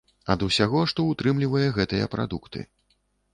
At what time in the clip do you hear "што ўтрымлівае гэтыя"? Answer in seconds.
0.91-2.09